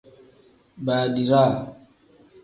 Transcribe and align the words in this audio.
Baadiraa. 0.85 1.55